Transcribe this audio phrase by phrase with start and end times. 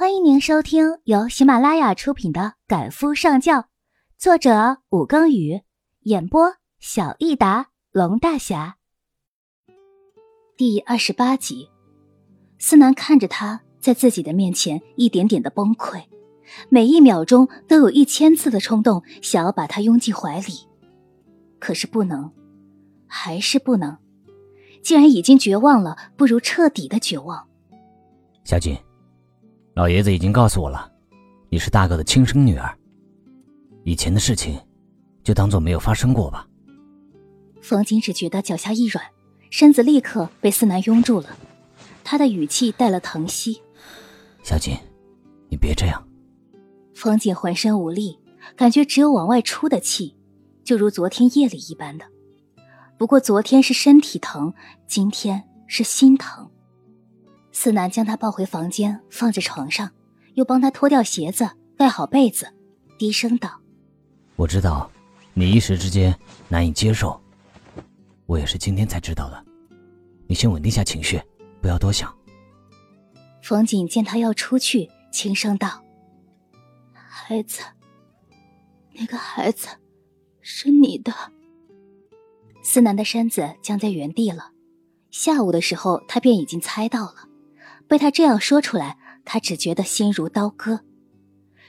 [0.00, 3.58] 欢迎您收听由喜马拉雅出品的《赶夫上轿》，
[4.16, 5.60] 作者武庚宇，
[6.04, 8.76] 演播小益达龙大侠。
[10.56, 11.68] 第二十八集，
[12.58, 16.02] 思南看着他在自己的面前一点点的崩溃，
[16.70, 20.66] 每一秒钟都有一千次的冲动想要把他拥进怀里，
[21.58, 22.32] 可是不能，
[23.06, 23.98] 还是不能。
[24.82, 27.46] 既然已经绝望了，不如彻底的绝望。
[28.46, 28.74] 小锦。
[29.80, 30.92] 老爷子已经告诉我了，
[31.48, 32.70] 你是大哥的亲生女儿。
[33.82, 34.60] 以前的事情，
[35.24, 36.46] 就当做没有发生过吧。
[37.62, 39.02] 冯景只觉得脚下一软，
[39.48, 41.30] 身子立刻被思南拥住了，
[42.04, 43.62] 他的语气带了疼惜
[44.44, 44.76] ：“小锦，
[45.48, 46.06] 你别这样。”
[46.94, 48.18] 冯景浑身无力，
[48.54, 50.14] 感觉只有往外出的气，
[50.62, 52.04] 就如昨天夜里一般的。
[52.98, 54.52] 不过昨天是身体疼，
[54.86, 56.50] 今天是心疼。
[57.52, 59.90] 思南将他抱回房间，放在床上，
[60.34, 62.52] 又帮他脱掉鞋子，盖好被子，
[62.98, 63.60] 低声道
[64.36, 64.90] ：“我知道，
[65.34, 66.16] 你一时之间
[66.48, 67.20] 难以接受，
[68.26, 69.44] 我也是今天才知道的。
[70.26, 71.20] 你先稳定下情绪，
[71.60, 72.14] 不要多想。”
[73.42, 75.82] 冯锦见他要出去，轻声道
[76.92, 77.62] ：“孩子，
[78.92, 79.66] 那个孩子，
[80.40, 81.12] 是你的。”
[82.62, 84.52] 思南的身子僵在原地了。
[85.10, 87.26] 下午的时候，他便已经猜到了。
[87.90, 90.78] 被他这样说出来，他只觉得心如刀割。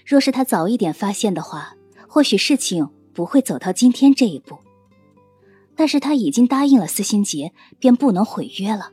[0.05, 1.73] 若是他早一点发现的话，
[2.07, 4.59] 或许事情不会走到今天这一步。
[5.75, 8.91] 但是他已经答应了司心杰，便不能毁约了。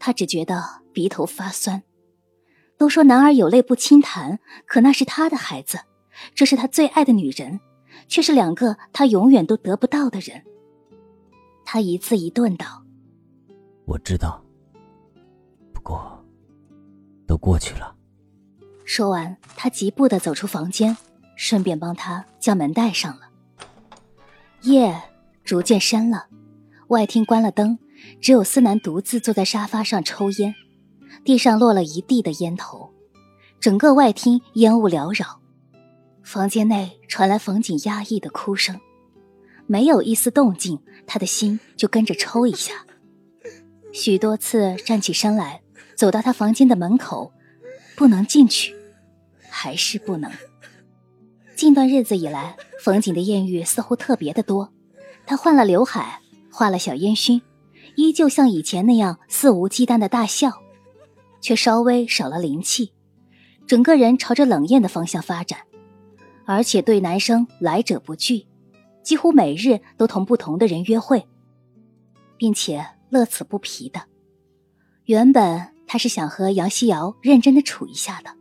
[0.00, 0.60] 他只觉得
[0.92, 1.84] 鼻头发酸。
[2.76, 5.78] 都说男儿有泪不轻弹，可那是他的孩子，
[6.34, 7.60] 这是他最爱的女人，
[8.08, 10.42] 却是两个他永远都得不到的人。
[11.64, 12.82] 他一字一顿道
[13.86, 14.42] ：“我知道。”
[15.82, 16.24] 过，
[17.26, 17.94] 都过去了。
[18.84, 20.96] 说完，他疾步的走出房间，
[21.36, 23.22] 顺便帮他将门带上了。
[24.62, 25.00] 夜
[25.44, 26.26] 逐渐深了，
[26.88, 27.78] 外厅关了灯，
[28.20, 30.54] 只有思南独自坐在沙发上抽烟，
[31.24, 32.92] 地上落了一地的烟头，
[33.58, 35.40] 整个外厅烟雾缭绕。
[36.22, 38.78] 房间内传来冯景压抑的哭声，
[39.66, 42.86] 没有一丝动静，他的心就跟着抽一下。
[43.92, 45.61] 许多次站起身来。
[45.96, 47.32] 走到他房间的门口，
[47.96, 48.74] 不能进去，
[49.48, 50.30] 还是不能。
[51.54, 54.72] 近段日子以来，冯景的艳遇似乎特别的多。
[55.24, 56.20] 他换了刘海，
[56.50, 57.40] 画了小烟熏，
[57.94, 60.50] 依旧像以前那样肆无忌惮的大笑，
[61.40, 62.92] 却稍微少了灵气，
[63.66, 65.60] 整个人朝着冷艳的方向发展，
[66.44, 68.46] 而且对男生来者不拒，
[69.04, 71.24] 几乎每日都同不同的人约会，
[72.36, 74.02] 并且乐此不疲的。
[75.04, 75.71] 原本。
[75.92, 78.34] 他是想和杨希瑶认真的处一下的，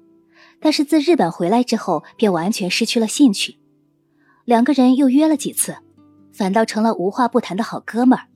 [0.61, 3.59] 但是自日本回来之后，便完全失去了兴趣。
[4.45, 5.75] 两个人又约了几次，
[6.31, 8.29] 反倒成了无话不谈的好哥们儿。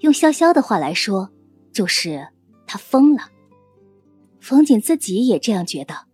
[0.00, 1.28] 用潇潇的话来说，
[1.70, 2.26] 就是
[2.66, 3.28] 他疯了。
[4.40, 6.06] 冯景自己也这样觉得。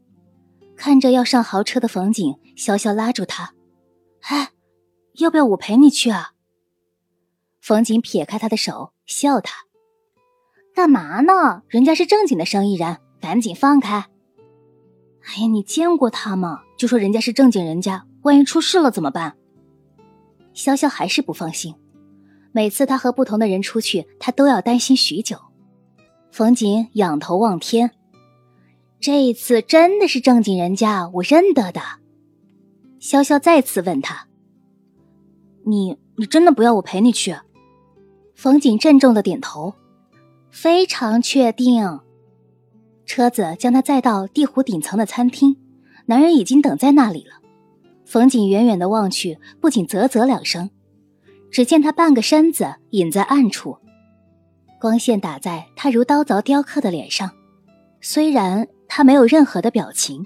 [0.74, 3.54] 看着要上豪车的冯景，潇潇拉住他
[4.26, 4.50] ：“哎，
[5.18, 6.32] 要不要我陪你去啊？”
[7.62, 9.69] 冯景撇开他的手，笑他。
[10.74, 11.62] 干嘛呢？
[11.68, 13.96] 人家是正经的生意人，赶紧放开！
[13.96, 16.60] 哎呀，你见过他吗？
[16.78, 19.36] 就说人家是正经人家，万一出事了怎么办？
[20.54, 21.74] 潇潇还是不放心，
[22.52, 25.36] 每次他和不同的人出去，他都要担心许久。
[26.32, 27.90] 冯景仰头望天，
[29.00, 31.80] 这一次真的是正经人家，我认得的。
[33.00, 34.28] 潇潇再次问他
[35.66, 37.36] ：“你你真的不要我陪你去？”
[38.34, 39.74] 冯景郑重的点头。
[40.50, 42.00] 非常确定。
[43.06, 45.56] 车子将他载到地湖顶层的餐厅，
[46.06, 47.34] 男人已经等在那里了。
[48.04, 50.70] 冯景远远的望去，不仅啧啧两声。
[51.50, 53.78] 只见他半个身子隐在暗处，
[54.80, 57.30] 光线打在他如刀凿雕刻的脸上。
[58.00, 60.24] 虽然他没有任何的表情，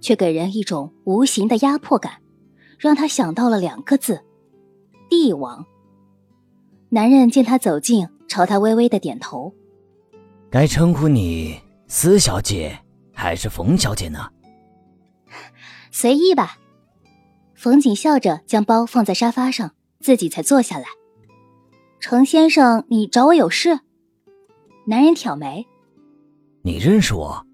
[0.00, 2.14] 却给人一种无形的压迫感，
[2.78, 4.22] 让他想到了两个字：
[5.08, 5.64] 帝王。
[6.88, 8.08] 男人见他走近。
[8.28, 9.52] 朝他微微的点头，
[10.50, 12.78] 该称呼你司小姐
[13.12, 14.28] 还是冯小姐呢？
[15.90, 16.58] 随意吧。
[17.54, 20.84] 冯景笑着将包放在沙发上，自己才坐下来。
[22.00, 23.80] 程先生，你找我有事？
[24.86, 25.66] 男人挑眉，
[26.62, 27.46] 你认识我？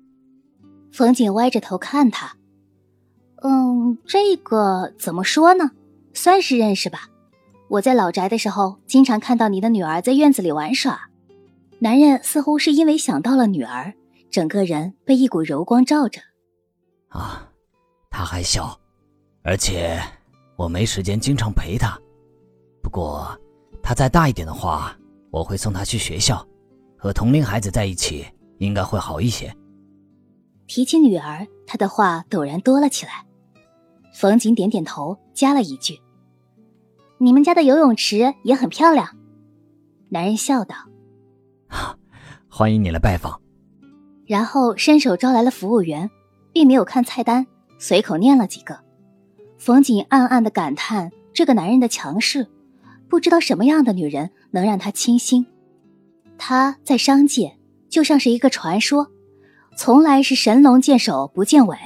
[0.92, 2.36] 冯景歪着头看他，
[3.42, 5.70] 嗯，这个怎么说呢？
[6.12, 7.08] 算是认识吧。
[7.72, 11.08] 我在老宅的时候，经常看到你的女儿在院子里玩耍。
[11.78, 13.94] 男人似乎是因为想到了女儿，
[14.30, 16.20] 整个人被一股柔光照着。
[17.08, 17.48] 啊，
[18.10, 18.78] 他还小，
[19.42, 19.98] 而且
[20.54, 21.98] 我没时间经常陪他。
[22.82, 23.34] 不过，
[23.82, 24.94] 他再大一点的话，
[25.30, 26.46] 我会送他去学校，
[26.98, 28.26] 和同龄孩子在一起，
[28.58, 29.50] 应该会好一些。
[30.66, 33.24] 提起女儿，他的话陡然多了起来。
[34.12, 35.98] 冯景点点头，加了一句
[37.22, 39.16] ：“你们家的游泳池也很漂亮。”
[40.10, 40.74] 男人笑道：
[42.50, 43.40] “欢迎你来拜访。”
[44.26, 46.10] 然后伸手招来了服务员，
[46.52, 47.46] 并没有看菜单，
[47.78, 48.80] 随口念了几个。
[49.56, 52.48] 冯景暗暗的感叹这个男人的强势，
[53.08, 55.46] 不知道什么样的女人能让他倾心。
[56.36, 57.56] 他在商界
[57.88, 59.06] 就像是一个传说，
[59.76, 61.76] 从来是神龙见首不见尾，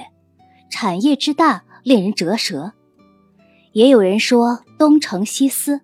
[0.71, 2.73] 产业之大令人折舌。
[3.77, 5.83] 也有人说东城西司，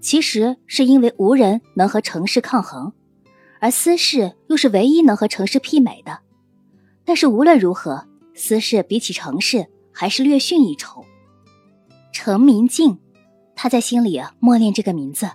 [0.00, 2.92] 其实是因为无人能和城市抗衡。
[3.60, 6.18] 而私事又是唯一能和城市媲美的，
[7.04, 11.04] 但是无论如何，私事比起城市还是略逊一筹。
[12.12, 12.98] 程明镜，
[13.54, 15.30] 他在心里默念这个名字。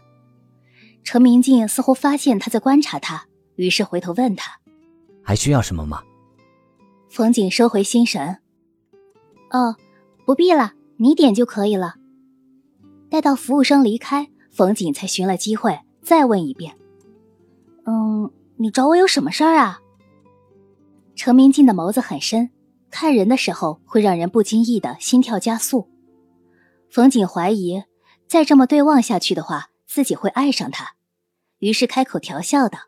[1.06, 4.60] 程明镜似乎发现他在观察他，于是回头问他
[5.24, 6.04] ：“还需要什么吗？”
[7.10, 8.40] 冯景收回心神
[9.52, 9.74] ：“哦，
[10.26, 11.96] 不必了，你点就可以了。”
[13.10, 16.76] 待到服务生离开，冯景才寻了机会再问一遍。
[17.86, 19.80] 嗯，你找我有什么事儿啊？
[21.16, 22.52] 程明镜的眸子很深，
[22.92, 25.88] 看人的时候会让人不经意的心跳加速。
[26.90, 27.84] 冯景怀疑，
[28.28, 30.96] 再这么对望下去的话，自己会爱上他，
[31.60, 32.80] 于是开口调笑道：“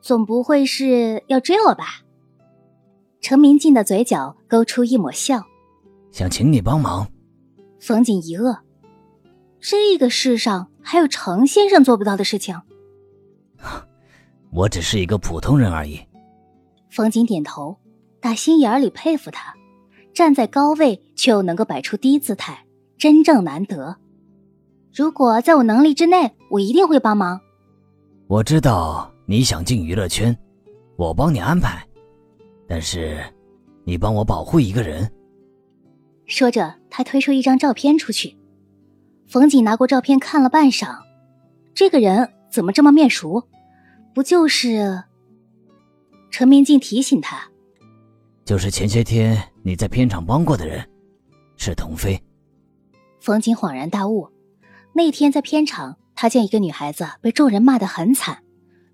[0.00, 2.00] 总不会是要追我吧？”
[3.20, 5.44] 程明镜的嘴角勾出一抹笑，
[6.14, 7.04] 想请你帮忙。
[7.80, 8.56] 冯锦一愕，
[9.58, 12.56] 这个世上还有程先生做不到的事情？
[14.52, 15.98] 我只是一个普通人而已。
[16.88, 17.76] 冯锦点头，
[18.20, 19.52] 打心眼里佩服他，
[20.12, 22.64] 站在高位却又能够摆出低姿态，
[22.96, 23.96] 真正难得。
[24.94, 27.40] 如果在我能力之内，我一定会帮忙。
[28.28, 30.36] 我知道你想进娱乐圈，
[30.94, 31.84] 我帮你安排，
[32.68, 33.20] 但是
[33.82, 35.10] 你帮我保护一个人。
[36.26, 38.36] 说着，他推出一张照片出去。
[39.26, 40.98] 冯景拿过照片看了半晌，
[41.74, 43.48] 这个人怎么这么面熟？
[44.14, 45.04] 不就是？
[46.30, 47.48] 陈明静提醒他，
[48.44, 50.88] 就是前些天你在片场帮过的人，
[51.56, 52.20] 是童飞。
[53.20, 54.28] 冯景恍然大悟，
[54.92, 58.42] 那天在片场，他见一个女孩子被众人骂得很惨，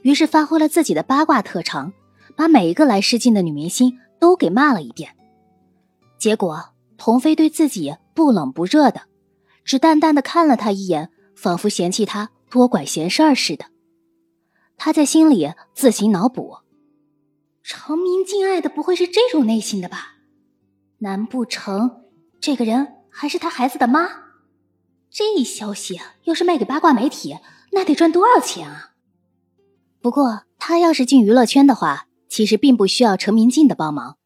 [0.02, 1.92] 于是发挥了自己的八卦特长，
[2.36, 5.16] 把每一个来试镜的女明星都给骂了一遍。
[6.18, 6.62] 结果
[7.00, 9.04] 童飞对自己不冷不热的，
[9.64, 13.64] 只淡淡的看了他一眼，仿佛嫌弃他多管闲事儿似的。
[14.76, 16.58] 他在心里自行脑补：
[17.62, 20.16] 程明镜爱的不会是这种类型的吧？
[20.98, 22.02] 难不成
[22.38, 24.06] 这个人还是他孩子的妈？
[25.10, 27.38] 这消息要是卖给八卦媒体，
[27.72, 28.90] 那得赚多少钱啊？
[30.02, 34.18] 不过他要是进娱乐圈的话，其实并不需要程明静的帮忙。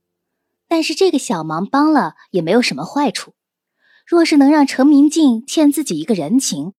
[0.68, 3.34] 但是这个小忙帮了也没有什么坏处。
[4.06, 6.74] 若是能让程明静欠自己一个人情，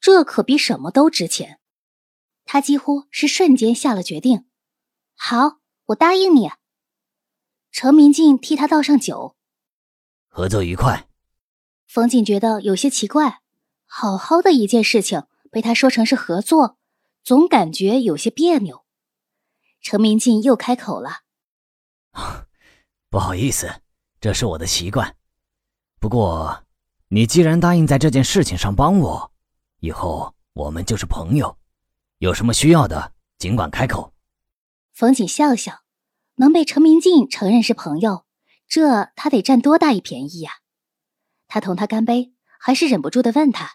[0.00, 1.60] 这可比什么都值钱。
[2.44, 4.46] 他几乎是瞬间下了决定，
[5.14, 6.50] 好，我答应你。
[7.70, 9.36] 程明静替他倒上酒，
[10.28, 11.06] 合作愉快。
[11.86, 13.40] 冯锦觉得有些奇怪，
[13.84, 16.78] 好好的一件事情被他说成是合作，
[17.22, 18.84] 总感觉有些别扭。
[19.80, 21.20] 程明静又开口了
[23.10, 23.68] ：“不好意思，
[24.20, 25.16] 这是我的习惯。
[25.98, 26.64] 不过，
[27.08, 29.32] 你既然答应在这件事情上帮我，
[29.80, 31.58] 以后我们就是朋友。”
[32.18, 34.12] 有什么需要的，尽管开口。
[34.92, 35.80] 冯瑾笑笑，
[36.36, 38.26] 能被陈明镜承认是朋友，
[38.68, 40.52] 这他得占多大一便宜呀？
[41.48, 43.72] 他同他干杯，还是忍不住的问他：“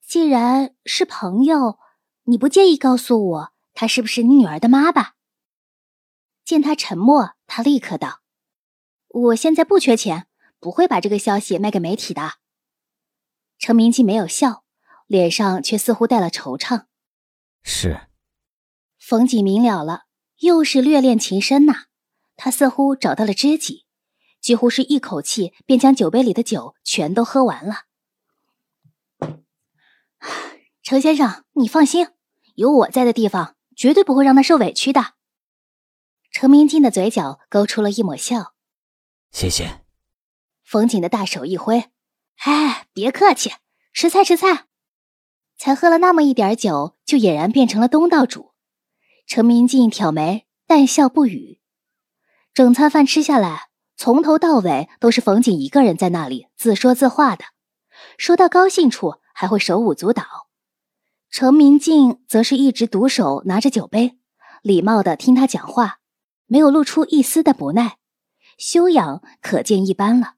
[0.00, 1.78] 既然是朋友，
[2.24, 5.16] 你不介意告诉我，她是不是你女儿的妈吧？”
[6.48, 8.22] 见他沉默，他立刻道
[9.08, 10.28] ：“我现在不缺钱，
[10.58, 12.36] 不会把这个消息卖给媒体的。”
[13.60, 14.64] 程明镜没有笑，
[15.06, 16.86] 脸上却似乎带了惆怅。
[17.62, 18.08] 是，
[18.98, 20.04] 冯景明了了，
[20.38, 21.88] 又是略恋情深呐。
[22.34, 23.84] 他似乎找到了知己，
[24.40, 27.82] 几乎是一口气便将酒杯里的酒全都喝完了。
[30.82, 32.08] 程先生，你放心，
[32.54, 35.17] 有我在的地方，绝对不会让他受委屈的。
[36.40, 38.54] 程明静的嘴角勾出了一抹笑。
[39.32, 39.80] 谢谢。
[40.62, 41.90] 冯景的大手一挥，
[42.44, 43.50] 哎，别客气，
[43.92, 44.66] 吃菜吃菜。
[45.56, 48.52] 才喝了那么一点酒，就俨然变成了东道主。
[49.26, 51.60] 程明静挑眉，淡笑不语。
[52.54, 57.46] 整餐饭吃下来，从头到尾都是冯锦一个人在那里自说自话的，
[58.16, 60.22] 说到高兴处还会手舞足蹈。
[61.30, 64.20] 程明静则是一直独手拿着酒杯，
[64.62, 65.97] 礼貌的听他讲话，
[66.48, 67.98] 没有露出一丝的不耐，
[68.58, 70.34] 修养可见一斑了。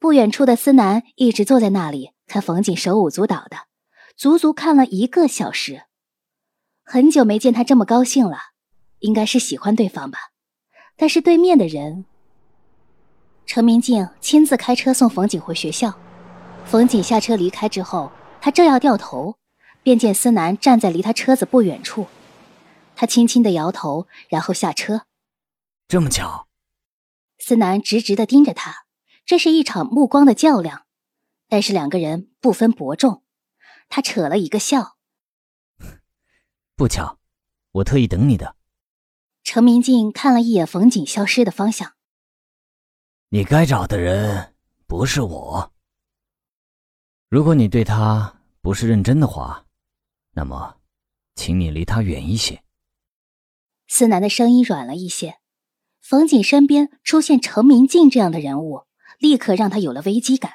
[0.00, 3.66] 不远处的思南一直坐在那里看冯锦手舞足蹈的，
[4.16, 5.84] 足足看了一个小时。
[6.82, 8.38] 很久没见他这么高兴了，
[9.00, 10.18] 应该是喜欢对方吧。
[10.96, 12.06] 但是对面的人，
[13.44, 15.94] 陈明静亲自开车送冯景回学校。
[16.64, 19.36] 冯景下车离开之后，他正要掉头，
[19.82, 22.06] 便见思南站在离他车子不远处。
[22.96, 25.02] 他轻轻的摇头，然后下车。
[25.88, 26.46] 这么巧，
[27.38, 28.84] 思南直直的盯着他，
[29.24, 30.84] 这是一场目光的较量，
[31.48, 33.24] 但是两个人不分伯仲。
[33.88, 34.98] 他扯了一个笑。
[36.76, 37.18] 不巧，
[37.72, 38.54] 我特意等你的。
[39.42, 41.94] 程明镜看了一眼冯景消失的方向。
[43.30, 44.54] 你该找的人
[44.86, 45.72] 不是我。
[47.30, 49.64] 如果你对他不是认真的话，
[50.32, 50.76] 那么，
[51.34, 52.62] 请你离他远一些。
[53.86, 55.40] 思南的声音软了一些。
[56.08, 58.86] 冯景身边出现程明镜这样的人物，
[59.18, 60.52] 立刻让他有了危机感。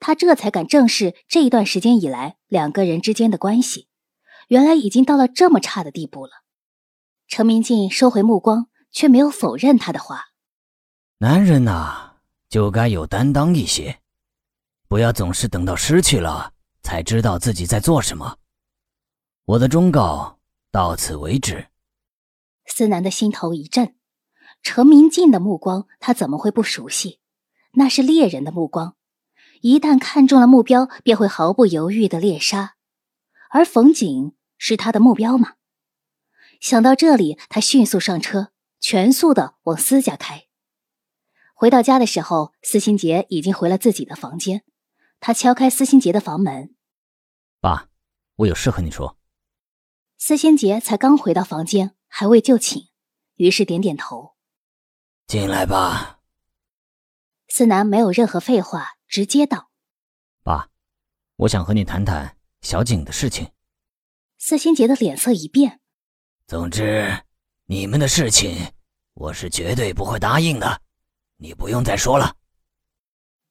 [0.00, 3.86] 他这才敢正视这一段时间以来两个人之间的关系。
[4.48, 6.32] 原来已经到了这么差的地步了。
[7.28, 10.28] 程明镜收回目光，却没有否认他的话。
[11.18, 12.12] 男人呐，
[12.48, 13.98] 就该有担当一些，
[14.88, 18.38] 不要总是等到失去了才知道自己在做什么。
[19.44, 20.38] 我的忠告
[20.70, 21.66] 到此为止。
[22.64, 23.94] 思南的心头一震，
[24.62, 27.20] 程明进的目光他怎么会不熟悉？
[27.72, 28.96] 那是猎人的目光，
[29.60, 32.76] 一旦看中了目标，便会毫不犹豫的猎杀。
[33.50, 35.54] 而冯景是他的目标吗？
[36.60, 40.44] 想到这里，他迅速上车，全速的往司家开。
[41.54, 44.64] 回到家的时候，司心杰已经回了自己的房间。
[45.18, 46.74] 他敲开司心杰的房门
[47.60, 47.88] ：“爸，
[48.36, 49.16] 我有事和你说。”
[50.18, 52.88] 司心杰才刚回到房间，还未就寝，
[53.36, 54.31] 于是点点头
[55.26, 56.20] ：“进来吧。”
[57.48, 59.70] 思南没有任何废话，直接道
[60.42, 60.68] ：“爸，
[61.36, 63.50] 我想和你谈谈。”小景的事情，
[64.38, 65.80] 司心杰的脸色一变。
[66.46, 67.24] 总之，
[67.64, 68.72] 你们的事情，
[69.14, 70.80] 我是绝对不会答应的。
[71.38, 72.36] 你不用再说了。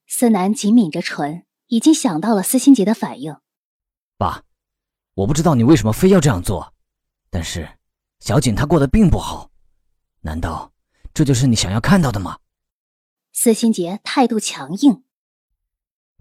[0.08, 3.36] 思南紧抿着唇，已经想到了司心杰的反应。
[4.18, 4.46] 爸，
[5.16, 6.74] 我不知道你为什么非要这样做，
[7.30, 7.80] 但是
[8.22, 9.52] 小景她过得并不好，
[10.22, 10.72] 难道
[11.14, 12.40] 这就是你想要看到的吗？
[13.34, 15.04] 司心杰态度强硬。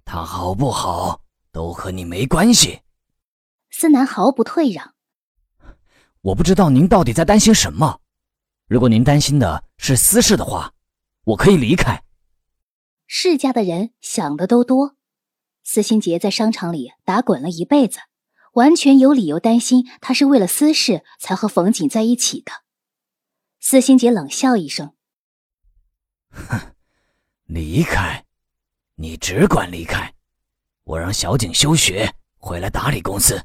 [0.04, 1.22] 他好不好？
[1.52, 2.82] 都和你没关系，
[3.70, 4.94] 司南毫不退让。
[6.20, 8.00] 我不知道您到底在担心什么。
[8.68, 10.74] 如果您担心的是私事的话，
[11.24, 12.04] 我可以离开。
[13.06, 14.96] 世家的人想的都多。
[15.64, 17.98] 司心杰在商场里打滚了一辈子，
[18.52, 22.52] 完全有理由担心他是为了私事才和冯锦在一起的。
[23.62, 24.94] 司心杰冷笑一声
[26.32, 26.58] ：“哼，
[27.44, 28.24] 离开，
[28.94, 30.14] 你只管离开。”
[30.84, 33.44] 我让小景休学，回来打理公司。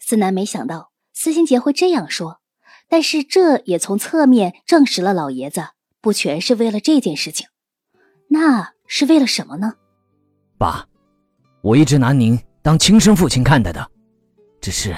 [0.00, 2.40] 思南没想到司心杰会这样说，
[2.88, 5.68] 但是这也从侧面证实了老爷子
[6.00, 7.46] 不全是为了这件事情，
[8.30, 9.74] 那是为了什么呢？
[10.56, 10.88] 爸，
[11.60, 13.86] 我一直拿您当亲生父亲看待的，
[14.62, 14.96] 只是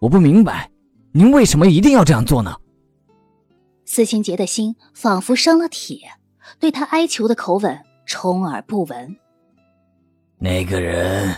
[0.00, 0.68] 我不明白，
[1.12, 2.54] 您为什么一定要这样做呢？
[3.92, 5.98] 司心杰的心仿佛生了铁，
[6.60, 9.16] 对他哀求的口吻充耳不闻。
[10.38, 11.34] 那个人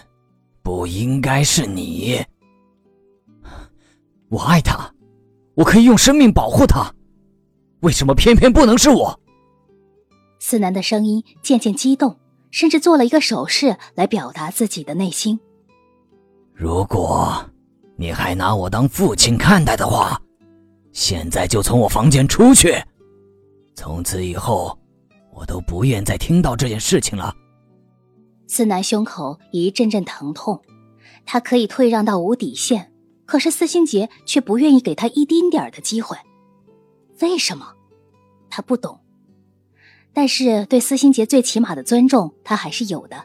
[0.62, 2.22] 不应该是你。
[4.28, 4.92] 我爱他，
[5.54, 6.94] 我可以用生命保护他，
[7.80, 9.18] 为什么偏偏不能是我？
[10.38, 15.40] 思南的声音渐渐激动，甚至做了一个手势来表达自己的内心。
[16.52, 17.42] 如果
[17.96, 20.20] 你还拿我当父亲看待的话，
[20.92, 22.74] 现在就从我房间出去。
[23.74, 24.78] 从此以后，
[25.32, 27.34] 我都不愿再听到这件事情了。
[28.46, 30.60] 司南胸口一阵阵疼痛，
[31.24, 32.92] 他可以退让到无底线，
[33.24, 36.16] 可是司心杰却不愿意给他一丁点儿的机会。
[37.20, 37.74] 为什么？
[38.50, 39.00] 他不懂。
[40.12, 43.24] 但是对司心杰最起码的尊重，他还是有的。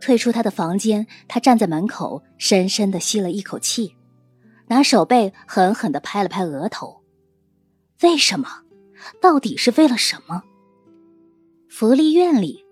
[0.00, 3.94] 退出他的房间，他站在门口，深深的吸了一口气，
[4.68, 7.02] 拿手背狠狠的拍了拍额头。
[8.02, 8.48] 为什么？
[9.20, 10.42] 到底是为了什么？
[11.68, 12.64] 福利院里。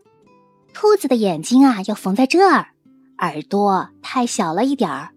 [0.74, 2.68] 兔子的眼睛啊，要缝在这儿；
[3.18, 5.10] 耳朵太小了一点儿，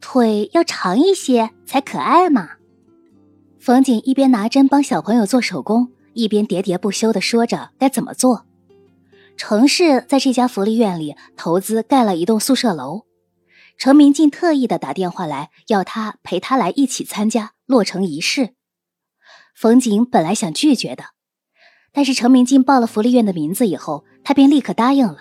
[0.00, 2.50] 腿要长一些才可爱嘛。
[3.58, 8.46] 冯景一边拿针帮小朋友做手工，一边喋喋不休的说着该怎么做。
[9.36, 13.02] 城市在这家福利院里投资盖了一栋宿舍楼，
[13.78, 18.54] 程明静特意的打电话来，要他陪他来一起参加落成仪式。
[19.54, 21.04] 冯景本来想拒绝的，
[21.92, 25.18] 但是程明静报了福利院的名字以后，他便立刻答应了，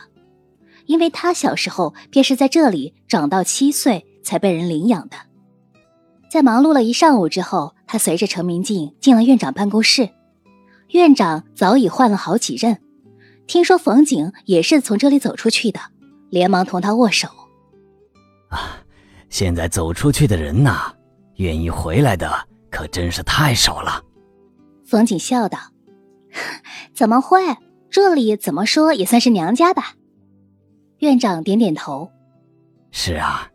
[0.86, 5.18] 因为他小时候便是在这里长到七岁才被人领养的。
[6.30, 10.10] 在忙碌了一上午之后，他随着程明静进了院长办公室，
[10.92, 12.80] 院长早已换了好几任。
[13.48, 15.80] 听说冯景也是从这里走出去的，
[16.30, 17.28] 连忙同他握手。
[18.52, 18.78] 啊，
[19.30, 20.94] 现在走出去的人呐，
[21.38, 22.30] 愿意回来的
[22.70, 24.02] 可真是太少了。
[24.86, 25.58] 冯景笑道
[26.94, 27.40] ：“怎么会？
[27.90, 29.96] 这里怎么说也算是娘家吧？”
[31.00, 32.10] 院长点点头
[32.92, 33.50] ：“是啊，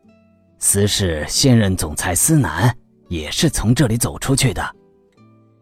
[0.58, 2.74] 司氏现任总裁司南
[3.08, 4.62] 也是从这里走出去的，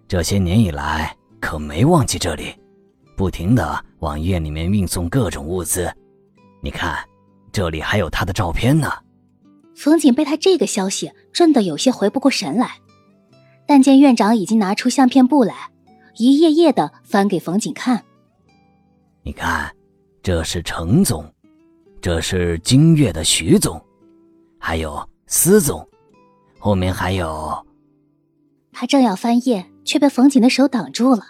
[0.08, 2.54] 这些年以来可没忘记这里。”
[3.16, 5.88] 不停的往院里面运送各种物资，
[6.60, 6.98] 你看，
[7.52, 8.90] 这里还有他的照片呢。
[9.74, 12.78] 冯景被他这个消息震得有些回不过神来，
[13.66, 15.70] 但见院长已经拿出相片簿来，
[16.16, 18.04] 一页页的翻给冯景看。
[19.22, 19.74] 你看，
[20.22, 21.24] 这是程总，
[22.00, 23.82] 这是金月的徐总，
[24.58, 25.86] 还有司总，
[26.58, 27.66] 后面还有。
[28.70, 31.28] 他正要翻页，却被冯景的手挡住了。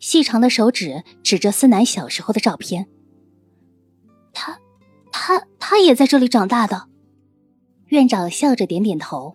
[0.00, 2.86] 细长的手指指着思南小时候的照片。
[4.32, 4.58] 他，
[5.10, 6.87] 他，他也在这里长大的。
[7.88, 9.34] 院长笑着点点头。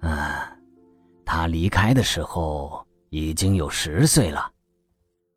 [0.00, 0.10] 嗯，
[1.24, 4.50] 他离开的时候已经有十岁了，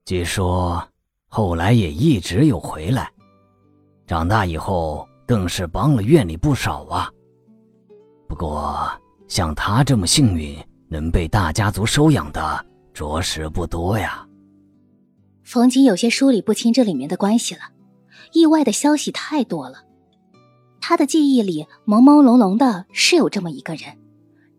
[0.06, 0.86] 据说
[1.28, 3.12] 后来也一直有回来。
[4.06, 7.10] 长大以后更是帮了院里不少啊。
[8.28, 8.90] 不过
[9.28, 14.26] 像他这么幸运能被大家族收养的，着实不多呀。
[15.44, 17.62] 冯景有些梳理不清这里面的关系了，
[18.34, 19.84] 意外的消息太多了。
[20.90, 23.96] 他的记忆里朦朦胧胧的是有这么一个人，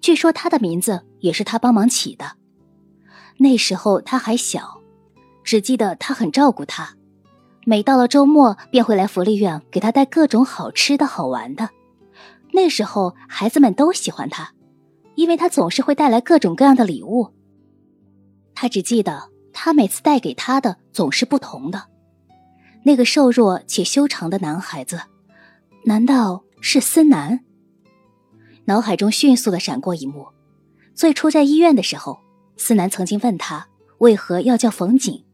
[0.01, 2.37] 据说他的名字也是他帮忙起的。
[3.37, 4.81] 那时候他还小，
[5.43, 6.95] 只记得他很照顾他，
[7.64, 11.69] 每到了周末便会来福利院给他带各种好吃的好玩的。
[12.53, 14.53] 那时候孩子们都喜欢他，
[15.16, 17.35] 因为他总是会带来各种各样的礼物。
[18.55, 19.29] 他只记得。
[19.53, 21.88] 他每次带给他的总是不同的。
[22.85, 25.01] 那个瘦弱且修长的男孩子，
[25.85, 27.40] 难道是思南？
[28.66, 30.29] 脑海中迅速的闪过一幕：
[30.95, 32.19] 最初在医院的时候，
[32.57, 33.66] 思南曾经问他
[33.99, 35.25] 为何要叫冯景，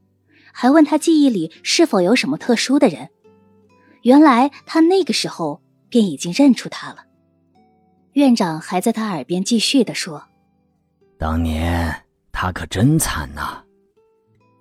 [0.52, 3.08] 还问他记忆里是否有什么特殊的人。
[4.02, 7.04] 原来他那个时候便已经认出他了。
[8.12, 10.22] 院长还在他耳边继续的说
[11.18, 11.92] ：“当年
[12.30, 13.62] 他可真惨呐。”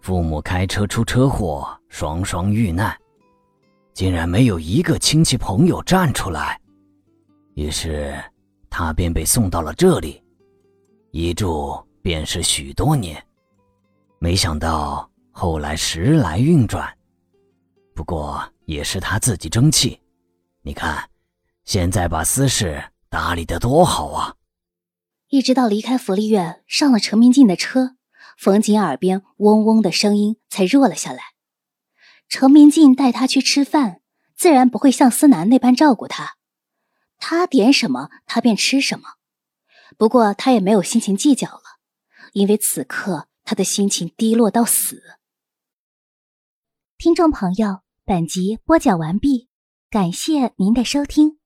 [0.02, 2.96] 父母开车出车祸，双双遇难，
[3.96, 6.60] 竟然没有一个亲戚朋友站出来，
[7.54, 8.14] 于是
[8.70, 10.22] 他便被送到了这里，
[11.12, 13.26] 一住便是许多年。
[14.20, 16.94] 没想到后来时来运转，
[17.96, 19.98] 不过也是他自己争气。
[20.62, 21.10] 你看，
[21.64, 24.36] 现在把私事打理得多好啊！
[25.30, 27.96] 一直到离开福利院，上了陈明进的车。
[28.38, 31.35] 冯锦耳边嗡嗡的声音才弱了下来。
[32.28, 34.02] 程明静带他去吃饭，
[34.36, 36.38] 自然不会像思南那般照顾他，
[37.18, 39.16] 他点什么他便吃什么。
[39.98, 41.80] 不过他也没有心情计较了，
[42.34, 45.02] 因为此刻他的心情低落到死。
[46.98, 49.48] 听众朋友，本集播讲完毕，
[49.90, 51.40] 感谢您的收听。